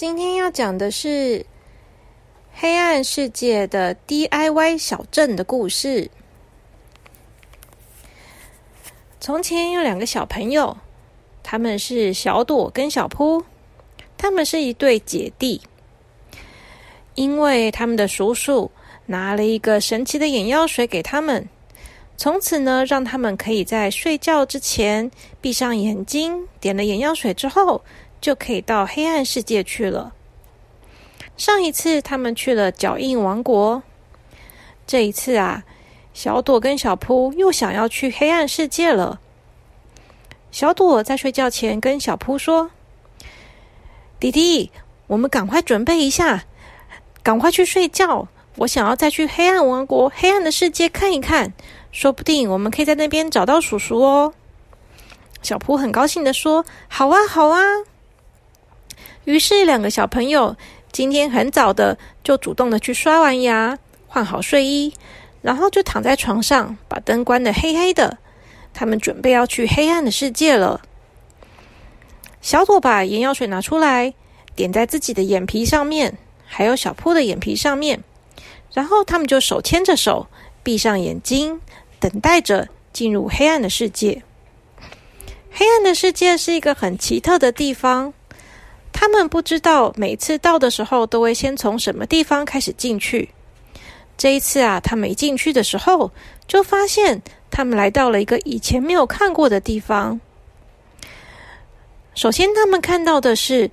[0.00, 1.44] 今天要讲的是
[2.54, 6.10] 黑暗世界的 DIY 小镇的故事。
[9.20, 10.74] 从前有两个小朋友，
[11.42, 13.44] 他们是小朵跟小扑，
[14.16, 15.60] 他们是一对姐弟。
[17.14, 18.70] 因为他们的叔叔
[19.04, 21.46] 拿了一个神奇的眼药水给他们，
[22.16, 25.10] 从此呢，让他们可以在睡觉之前
[25.42, 27.84] 闭上眼睛，点了眼药水之后。
[28.20, 30.12] 就可以到黑暗世界去了。
[31.36, 33.82] 上一次他们去了脚印王国，
[34.86, 35.64] 这一次啊，
[36.12, 39.20] 小朵跟小扑又想要去黑暗世界了。
[40.50, 42.70] 小朵在睡觉前跟小扑说
[44.20, 44.70] ：“弟弟，
[45.06, 46.44] 我们赶快准备一下，
[47.22, 48.28] 赶快去睡觉。
[48.56, 51.52] 我想要再去黑暗王国、黑暗的世界看一看，
[51.92, 54.34] 说不定我们可以在那边找到叔叔哦。”
[55.40, 57.62] 小扑很高兴的说：“好啊，好啊。”
[59.24, 60.56] 于是，两个小朋友
[60.90, 64.92] 今天很早的就主动的去刷完牙、换好睡衣，
[65.42, 68.18] 然后就躺在床上，把灯关的黑黑的。
[68.72, 70.80] 他们准备要去黑暗的世界了。
[72.40, 74.14] 小朵把眼药水拿出来，
[74.54, 78.02] 点在自己的眼皮上面，还有小铺的眼皮上面，
[78.72, 80.28] 然后他们就手牵着手，
[80.62, 81.60] 闭上眼睛，
[81.98, 84.22] 等待着进入黑暗的世界。
[85.52, 88.14] 黑暗的世界是一个很奇特的地方。
[88.92, 93.28] 他们不知道每次到的时候都会先从什么地方开始进去。
[94.16, 96.10] 这一次啊，他们一进去的时候，
[96.46, 100.20] 就发现他们来到了一个以前没有看过的地方。
[102.14, 103.70] 首先，他们看到的是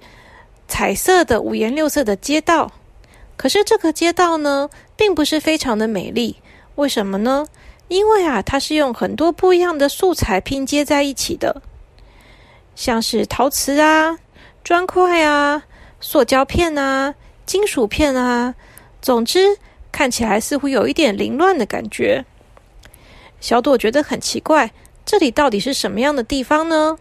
[0.67, 2.71] 彩色的五颜六色的街道，
[3.35, 6.37] 可是这个街道呢，并不是非常的美丽。
[6.75, 7.45] 为什么呢？
[7.89, 11.61] 因为啊，它是用很多不一样的素材拼接在一起的，
[12.75, 14.17] 像是陶瓷啊。
[14.67, 15.63] 砖块啊，
[16.01, 18.53] 塑胶片啊，金属片啊，
[19.01, 19.57] 总之
[19.93, 22.25] 看起来似乎有一点凌乱的感觉。
[23.39, 24.73] 小朵觉得很奇怪，
[25.05, 26.97] 这里到底是什么样的地方呢？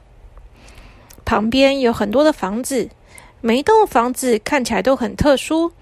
[1.25, 2.89] 旁边有很多的房子，
[3.41, 5.73] 每一栋房子看起来都很特殊，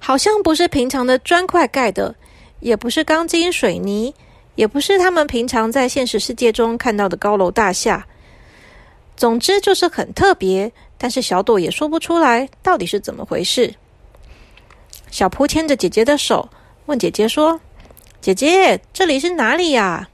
[0.00, 2.14] 好像不是平常的砖块盖的，
[2.60, 4.14] 也不是钢筋水泥，
[4.54, 8.06] 也不是他们平常在现实世界中看到的高楼大厦。
[9.16, 13.74] 总之就是很特别，但是小朵也说不出来到底是怎么回事。
[15.10, 16.50] 小扑牵着姐姐的手，
[16.84, 17.60] 问姐姐说
[18.20, 20.08] ：“姐姐，这里是哪里呀？”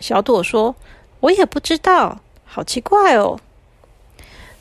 [0.00, 0.74] 小朵说
[1.20, 3.38] ：“我也不知道，好奇怪哦。”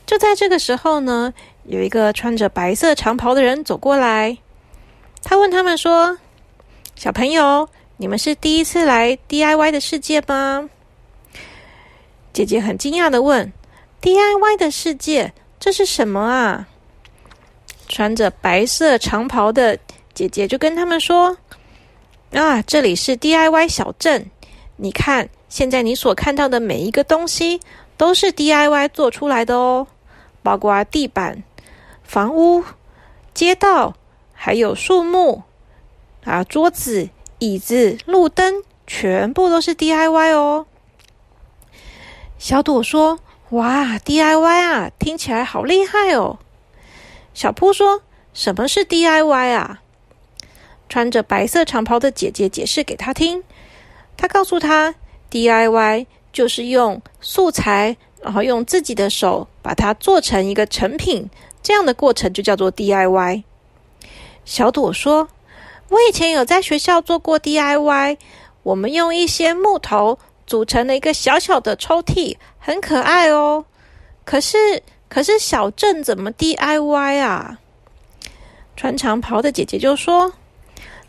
[0.06, 1.34] 就在这个时候呢，
[1.64, 4.38] 有一个穿着白色长袍的人走过来，
[5.24, 6.18] 他问他们说
[6.96, 10.70] ：“小朋友，你们是第一次来 DIY 的世界吗？”
[12.34, 13.52] 姐姐很惊讶的问
[14.02, 16.68] ：“DIY 的世界，这是什么啊？”
[17.90, 19.78] 穿着白色长袍的
[20.14, 21.38] 姐姐就跟他们说
[22.31, 24.31] ：“啊，这里是 DIY 小镇。
[24.78, 27.59] 你看，现在你所看到的每一个东西
[27.97, 29.86] 都是 DIY 做出来的哦，
[30.41, 31.44] 包括地板、
[32.02, 32.64] 房屋、
[33.34, 33.94] 街道，
[34.34, 35.44] 还有树木
[36.24, 37.09] 啊，桌子、
[37.40, 40.66] 椅子、路灯，全部都是 DIY 哦。”
[42.41, 43.19] 小朵说
[43.52, 46.40] ：“哇，DIY 啊，听起来好厉害哦。”
[47.35, 48.02] 小扑说
[48.34, 49.84] ：“什么是 DIY 啊？”
[50.90, 53.44] 穿着白色长袍的姐姐解释给他听。
[54.18, 54.96] 他告诉他
[55.29, 61.29] ：“DIY 就是用素材，然后用自己的手把它做成一个成品，
[61.62, 63.44] 这样的过程就叫做 DIY。”
[64.46, 65.29] 小朵说
[65.90, 68.17] ：“我以前有在学校做过 DIY，
[68.64, 70.17] 我们用一些木头。”
[70.47, 73.66] 组成了一个小小的抽屉，很可爱哦。
[74.23, 74.58] 可是，
[75.09, 77.58] 可是小镇怎么 DIY 啊？
[78.76, 80.34] 穿长袍的姐姐就说：“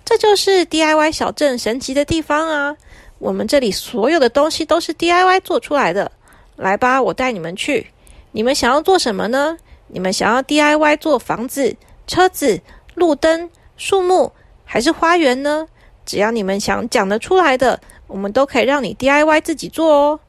[0.05, 2.77] 这就是 DIY 小镇神奇的地方啊！
[3.19, 6.11] 我们这里所有的东西都是 DIY 做出来的。
[6.57, 7.87] 来吧，我带你们去。
[8.33, 9.57] 你们想要做什么呢？
[9.89, 11.77] 你们想要 DIY 做房子、
[12.07, 12.61] 车子、
[12.95, 14.33] 路灯、树木，
[14.65, 15.67] 还是花园呢？
[16.05, 20.21] 只要你们想讲得出来的。”我们都可以让你 DIY 自己做哦。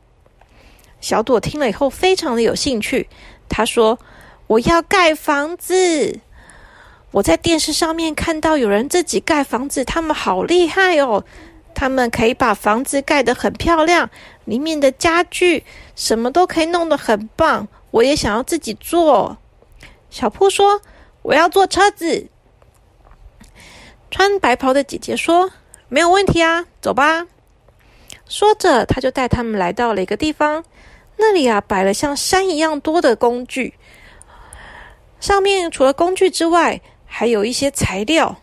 [1.01, 3.09] 小朵听了以后非常的有兴趣，
[3.49, 3.99] 他说
[4.47, 6.19] ：“我要盖房子。
[7.11, 11.25] 我在电视上面看到有人自己盖房子，他们好厉害哦！
[11.75, 14.09] 他们可以把房子盖得很漂亮，
[14.45, 15.63] 里面的家具
[15.95, 17.67] 什么都可以弄得很棒。
[17.91, 19.37] 我也想要自己做。”
[20.09, 20.81] 小铺说
[21.23, 22.27] ：“我要做车子。”
[24.09, 25.51] 穿白袍的姐姐说
[25.89, 27.27] ：“没有问题啊，走吧。”
[28.27, 30.63] 说着，他就带他们来到了一个地方，
[31.17, 33.73] 那里啊摆了像山一样多的工具，
[35.19, 38.37] 上面除了工具之外，还有一些材料。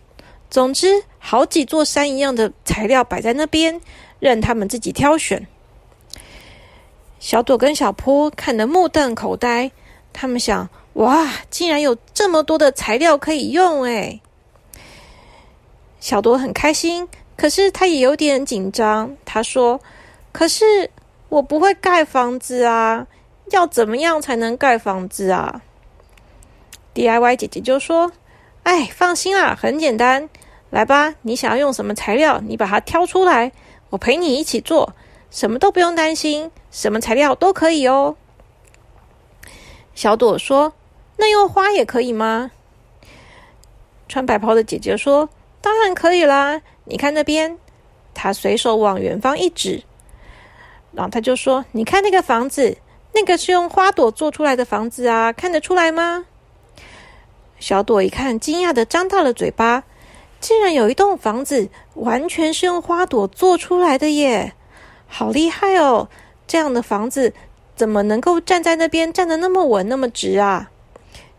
[0.48, 3.80] 总之，好几座山一样的材料摆在那边，
[4.18, 5.46] 任他们自己挑选。
[7.18, 9.70] 小朵跟小扑看得目瞪口呆，
[10.12, 13.84] 他们想：哇，竟然有这么多的材料可以用！
[13.84, 14.20] 哎，
[16.00, 17.06] 小朵很开心，
[17.40, 19.16] 可是他也有点紧张。
[19.24, 19.80] 他说
[20.30, 20.90] ：“可是
[21.30, 23.06] 我不会盖房子啊，
[23.50, 25.62] 要怎么样才能盖房子啊
[26.94, 28.12] ？”DIY 姐姐就说
[28.64, 30.28] ：“哎，放心啦，很简单，
[30.68, 33.50] 来吧，你想要用什么材料，你把它挑出来，
[33.88, 34.94] 我陪你一起做。”
[35.32, 38.16] 什么都不用担心，什么材料都可以哦。
[39.94, 40.74] 小朵说
[41.16, 42.50] ：“那用花也可以吗？”
[44.10, 46.60] 穿白袍的姐姐说：“当然可以啦！
[46.84, 47.58] 你看那边。”
[48.12, 49.82] 他随手往远方一指，
[50.92, 52.76] 然后他就说：“你看那个房子，
[53.14, 56.26] 那个是用花朵做出来的房子啊，看得出来吗？”
[57.58, 59.84] 小朵一看，惊讶的张大了嘴巴，
[60.40, 64.54] 竟然有一栋房子完全是用花朵做出来的耶！
[65.06, 66.08] 好厉害哦！
[66.46, 67.32] 这样的房子
[67.76, 70.70] 怎么能够站在那边站得那么稳、那么直啊？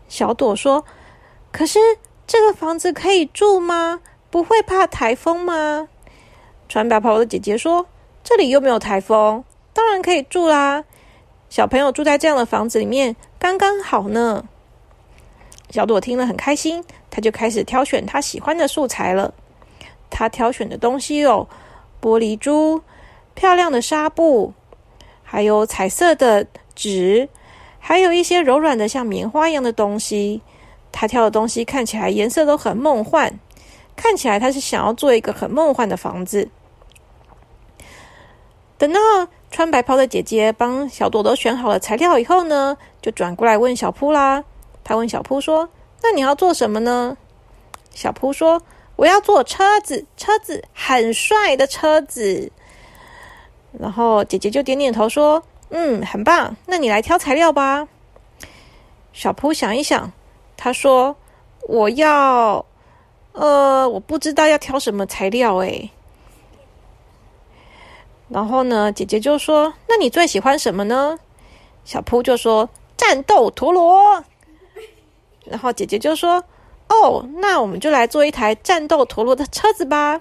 [0.08, 0.84] 小朵说
[1.52, 1.78] ：“可是
[2.26, 4.00] 这个房子可以住吗？
[4.32, 5.88] 不会怕台风吗？”
[6.68, 7.86] 穿白袍的姐姐说
[8.24, 10.82] ：“这里又没有台风，当然可以住啦！
[11.48, 14.44] 小朋友住在这样的房子里面刚刚好呢。”
[15.70, 19.32] 小朵听了很开心，他就开始挑选他喜欢的素材了。
[20.10, 21.46] 他挑选的东西有
[22.00, 22.82] 玻璃珠。
[23.34, 24.52] 漂亮的纱布，
[25.22, 27.26] 还有彩色的纸，
[27.78, 30.42] 还有一些柔软的像棉花一样的东西。
[30.92, 33.40] 他挑的东西看起来颜色都很梦幻，
[33.96, 36.48] 看起来他是想要做一个很梦幻的房子。
[38.78, 39.00] 等到
[39.50, 44.42] 穿白袍的姐姐帮小朵朵选好了材料以后呢，就转过来问小扑啦。
[44.82, 45.68] 他问小扑说
[46.02, 47.16] ：“那你要做什么呢？”
[47.94, 48.60] 小扑说
[48.96, 52.50] ：“我要做车子，车子很帅的车子。”
[53.78, 56.56] 然后姐姐就点点头说：“嗯，很棒。
[56.66, 57.86] 那你来挑材料吧。”
[59.12, 60.10] 小扑想一想，
[60.56, 61.14] 他说
[61.68, 62.66] ：“我要……
[63.32, 65.90] 呃，我不知道要挑什么材料诶。”
[68.28, 71.18] 然后呢，姐姐就说：“那你最喜欢什么呢？”
[71.84, 74.24] 小扑就说：“战斗陀螺。”
[75.44, 76.44] 然后姐姐就说
[76.88, 80.20] ：“哦，那我们就来做一台战斗陀螺的车子吧。”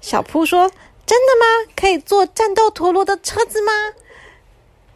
[0.00, 0.70] 小扑说。
[1.08, 1.72] 真的吗？
[1.74, 3.72] 可以做战斗陀螺的车子吗？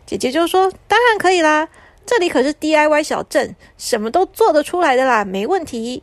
[0.05, 1.71] 姐姐就说：“当然可以啦，
[2.05, 6.03] 这里可是 DIY 小镇，什么都做得出来的啦，没问题。”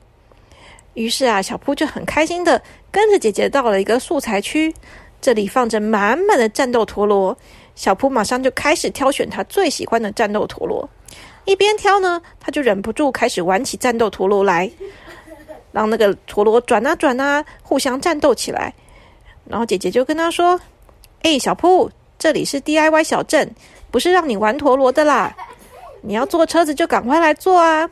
[0.94, 4.74] 于是啊，小扑就很开心的跟着姐姐到了一个素材区，
[5.22, 7.38] 这里放着满满的战斗陀螺。
[7.76, 10.90] 小扑马上就开始挑选他最喜欢的战斗陀螺，
[11.46, 14.70] 一边挑呢，他就忍不住开始玩起战斗陀螺来，
[15.72, 18.74] 让那个陀螺转啊转啊，互相战斗起来。
[19.46, 20.60] 然后姐姐就跟他说
[21.24, 23.50] ：“哎，小铺，这里是 DIY 小镇，
[23.90, 25.34] 不是让你玩陀螺的啦！
[26.02, 27.90] 你要坐车子就赶快来坐啊！”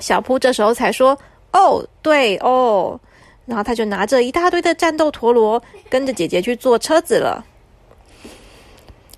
[0.00, 1.16] 小铺这时候才说
[1.52, 3.00] ：“哦，对哦。”
[3.46, 7.44] 然后他就拿着一大堆的战斗陀螺， 跟着姐姐去坐车子了。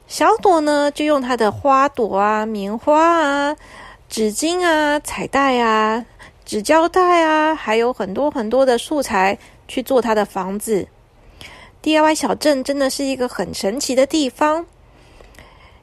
[0.07, 3.57] 小朵呢，就用她的花朵啊、棉花啊、
[4.09, 6.05] 纸巾啊、彩带啊、
[6.45, 10.89] 纸胶带啊，还有很多很多的素材去做她的房子。
[11.83, 14.67] DIY 小镇真的是一个很神奇的地方。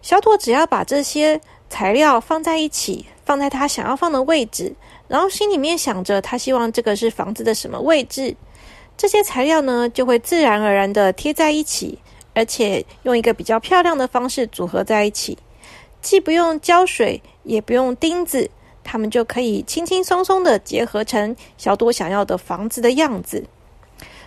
[0.01, 4.75] 小朵只要把这些材料放在一起，放在她想要放的位置，
[5.07, 8.35] 然后心里面想着他希望这个是房子的什么位置，
[8.97, 11.99] 这些材料呢就会自然而然的贴在一起，
[12.33, 15.37] 而且用一个比较漂亮的方式组合在一起，
[16.01, 18.49] 既不用胶水，也不用钉子，
[18.83, 23.45] 它们就可以轻轻松松的结合成小朵想要的房子的样子。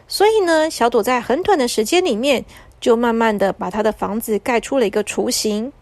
[0.08, 2.44] 所以呢，小朵在很短的时间里面，
[2.80, 5.72] 就慢慢的把他的房子盖出了一个雏形。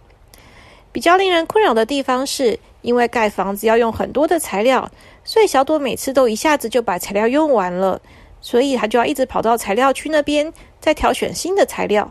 [0.93, 4.91] 比较令人困扰的地方是，因为盖房子要用很多的材料，
[5.25, 8.01] 所以小朵每次都一下子就把材料用完了，
[8.41, 12.11] 所以他就要一直跑到材料区那边再挑选新的材料。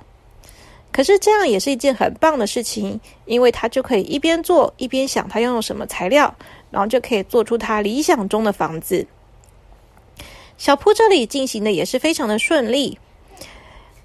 [0.91, 6.33] 可是这样也是一件很棒的事情，因为他就可以一边做一边想他要用什么材料，
[6.71, 9.05] 然后就可以做出他理想中的房子。
[10.57, 12.97] 小铺这里进行的也是非常的顺利。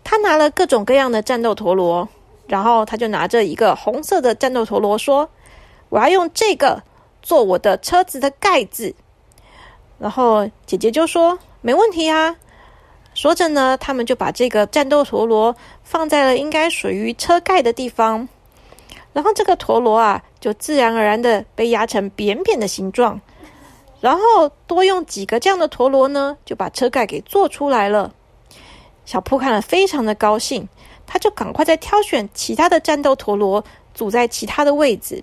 [0.04, 2.06] 他拿了各种各样的战斗陀螺，
[2.46, 5.30] 然后他就拿着一个红色的战斗陀螺说
[5.92, 6.82] ：“我要用这个
[7.20, 8.94] 做我的车子的盖子。”
[10.00, 12.34] 然后姐姐就说：“没问题啊。”
[13.12, 18.26] 说着呢，他们就把这个战斗陀螺放在了应该属于车盖的地方。
[19.12, 23.20] 然后这个陀螺啊，就自然而然的被压成扁扁的形状。
[24.00, 28.14] 然后多用几个这样的陀螺呢，就把车盖给做出来了。
[29.04, 30.66] 小铺看了非常的高兴，
[31.06, 35.22] 他就赶快再挑选其他的战斗陀螺，组在其他的位置。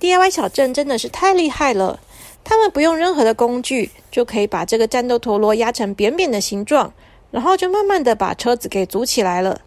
[0.00, 2.00] DIY 小镇真的是太厉害了，
[2.42, 6.90] 他们不用任何的工具，就可以把这个战斗陀螺压成扁扁的形状，
[7.30, 9.60] 然后就慢慢的把车子给组起来了。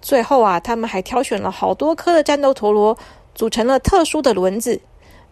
[0.00, 2.96] 最后啊，他们还挑选了好多颗的战斗陀螺，
[3.34, 4.80] 组成了特殊的轮子。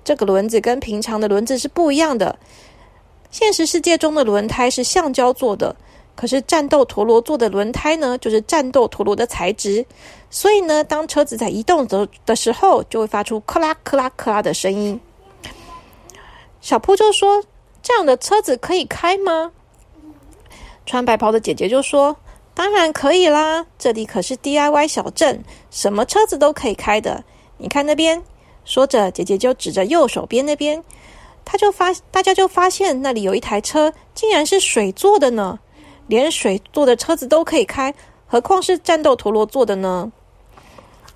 [0.04, 2.38] 这个轮子跟平常的轮子是不一样的。
[3.30, 5.74] 现实世界中的轮胎是橡胶做的。
[6.14, 9.84] 可是战斗陀螺做的轮胎呢，就是战斗陀螺的材质，
[10.30, 15.00] 所以呢，当车子在移动的的时候，就会发出克拉克拉克拉的声音。
[16.60, 17.42] 小铺就说
[17.82, 19.52] ：“这样的车子可以开吗？”
[20.86, 22.16] 穿白袍的姐姐就说
[22.54, 27.24] ：“当然可以啦，这里可是 DIY 小镇，什么车子都可以开的。
[27.58, 28.22] 你看那边。”
[28.64, 30.84] 说着，姐姐就指着右手边那边，
[31.44, 35.58] 他就发大家就发现那里有一台车，竟然是水做的呢。
[36.06, 37.94] 连水做的车子都可以开，
[38.26, 40.10] 何况是战斗陀螺做的呢？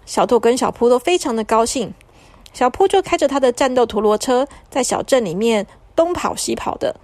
[0.04, 1.92] 小兔跟小扑都非常的高兴。
[2.52, 6.94] 小扑就开着他的战斗陀螺车，在小镇里面东跑西跑的。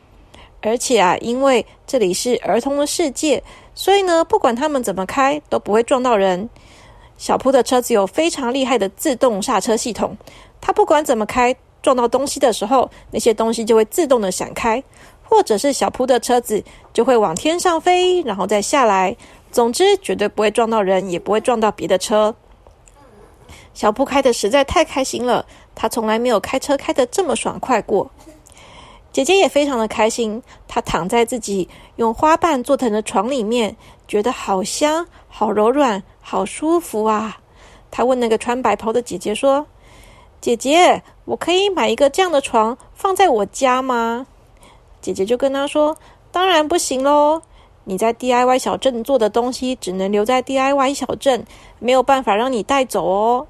[0.63, 3.43] 而且啊，因为这里是儿童的世界，
[3.75, 6.49] 所以呢，不管他们怎么开，都不会撞到人。
[7.19, 10.17] 小扑的车子有非常厉害的自动刹车系统，
[10.61, 14.83] 他不管怎么开，撞到东西的时候，那些东西就会自动的闪开。
[15.33, 16.63] 或者是小铺的车子
[16.93, 19.17] 就会往天上飞，然后再下来。
[19.51, 22.35] 总之，绝对不会撞到人，也不会撞到别的车。
[23.73, 28.11] 小铺开的实在太开心了，他从来没有开车开的这么爽快过。
[29.11, 33.75] 姐姐也非常的开心，她躺在自己用花瓣做成的床里面，
[34.07, 37.39] 觉得好香、好柔软、好舒服啊。
[37.91, 39.67] 她问那个穿白袍的姐姐说
[40.43, 44.27] ：“姐姐，我可以买一个这样的床放在我家吗？”
[45.03, 45.97] 姐姐就跟他说
[46.33, 47.43] ：“当然不行喽！
[47.85, 51.45] 你在 DIY 小镇做的东西只能留在 DIY 小镇，
[51.81, 53.49] 没有办法让你带走哦。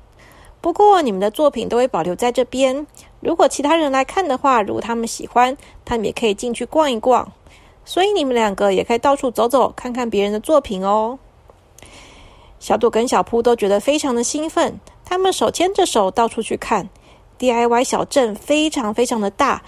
[0.63, 2.87] 不过你们的作品都会保留在这边。
[3.21, 7.31] 如果其他人来看的话，如果他们喜欢，他们也可以进去逛一逛。
[7.85, 11.19] 所以你们两个也可以到处走走，看看别人的作品哦。”
[12.59, 16.89] 小朵跟小扑都觉得非常的兴奋，他们手牵着手到处去看
[17.39, 19.63] DIY 小镇，非常非常的大。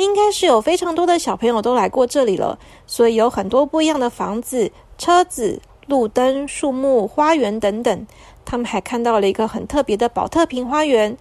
[0.00, 8.06] 应该是有非常多的小朋友都来过这里了，所以有很多不一样的房子、车子、路灯、树木、花园等等。
[8.44, 11.16] 他们还看到了一个很特别的宝特瓶花园。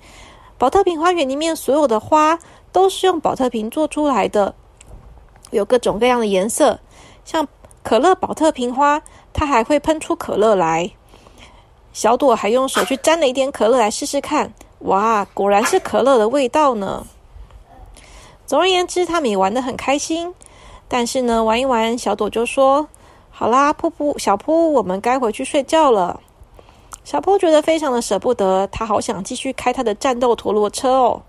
[0.58, 2.40] 宝特瓶花园里面所有的花
[2.72, 4.56] 都是用宝特瓶做出来的，
[5.52, 6.80] 有各种各样的颜色，
[7.24, 7.48] 像
[7.84, 10.92] 可乐宝特瓶花，它还会喷出可乐来。
[11.94, 17.06] 小朵还用手去沾了一点可乐来试试看，哇，果然是可乐的味道呢。
[18.50, 20.34] 总而言之，他们也玩的很开心。
[20.88, 22.88] 但是呢，玩一玩，小朵就说
[23.30, 26.20] ：“好啦，噗噗，小扑，我们该回去睡觉了。”
[27.06, 31.22] 小扑觉得非常的舍不得，他好想继续开他的战斗陀螺车哦。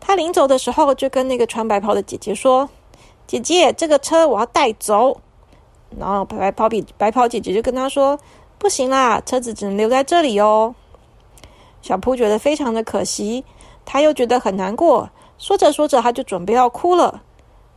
[0.00, 2.68] 他临走的时候，就跟那个穿白袍的姐姐说
[3.28, 5.20] ：“姐姐，这个车我要带走。”
[5.96, 8.18] 然后白袍比白袍姐姐就跟他说
[8.58, 10.74] ：“不行啦，车子只能留在这里哦。”
[11.80, 13.44] 小扑觉得非常的可惜，
[13.84, 15.08] 他又觉得很难过。
[15.38, 17.22] 说着说着，他就准备要哭了。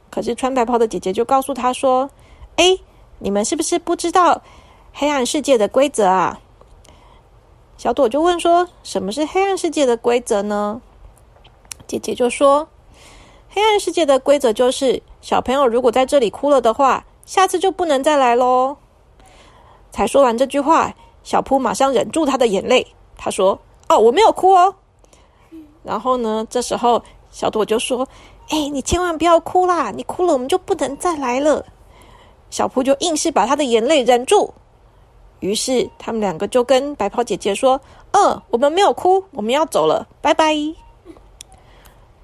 [0.10, 2.10] 可是穿白袍的姐姐就告诉他说
[2.58, 2.80] ：“哎，
[3.20, 4.42] 你们是不是不知道
[4.92, 6.42] 黑暗世界的规则啊？”
[7.78, 10.82] 小朵就问说：“什么是黑暗世界的规则呢？”
[11.88, 12.68] 姐姐就说
[13.48, 18.78] ：“黑暗世界的规则就是，小朋友如果在这里哭了的话，下次就不能再来喽。”
[19.92, 22.88] 才说完这句话，小扑马上忍住他的眼泪，
[23.18, 24.76] 他说：“哦，我没有哭哦。”
[25.84, 27.04] 然后呢，这时候。
[27.32, 28.08] 小朵就说
[28.50, 29.90] ：“哎，你千万不要哭啦！
[29.90, 31.66] 你哭了，我们就不能再来了。”
[32.52, 34.54] 小扑就硬是把他的眼泪忍住。
[35.40, 37.80] 于是他们两个就跟白袍姐姐说
[38.12, 40.54] ：“嗯，我们没有哭，我们要走了，拜拜。”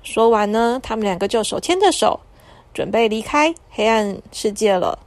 [0.04, 2.20] 说完呢，他们两个就手牵着手，
[2.74, 5.00] 准备离开黑暗世界了。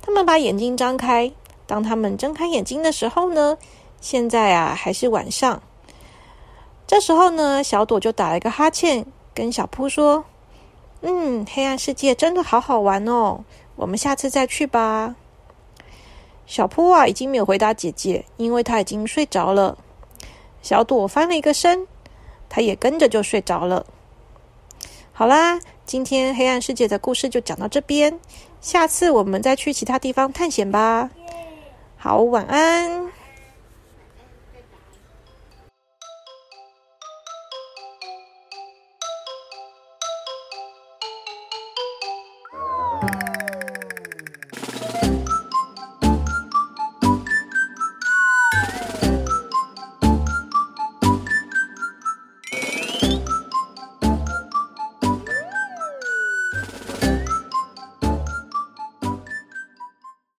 [0.00, 1.30] 他们把眼睛张开，
[1.66, 3.56] 当他们睁开眼睛的时候呢，
[4.00, 5.62] 现在啊还是晚上。
[6.88, 9.04] 这时候呢，小朵就打了一个哈欠，
[9.34, 10.24] 跟小扑说
[11.02, 13.44] ：“嗯，黑暗世界真的好好玩哦，
[13.76, 15.14] 我们下次再去吧。”
[16.46, 19.76] 小扑啊，已经没有回答姐姐，因为他已经睡着了。
[20.62, 21.86] 小朵翻了一个身，
[22.48, 23.84] 他也跟着就睡着了。
[25.12, 28.18] 好啦，今天黑暗世界的故事就讲到这边，
[28.62, 31.10] 下次我们再去其他地方探险吧。
[31.98, 33.12] 好，晚安。